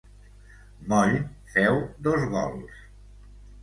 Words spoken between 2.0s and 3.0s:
dos gols.